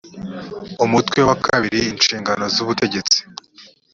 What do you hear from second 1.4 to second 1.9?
kabiri